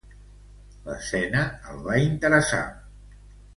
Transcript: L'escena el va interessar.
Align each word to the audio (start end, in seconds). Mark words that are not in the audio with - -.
L'escena 0.87 1.45
el 1.75 1.85
va 1.91 2.01
interessar. 2.07 2.65